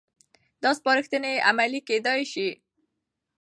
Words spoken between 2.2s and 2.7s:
شي.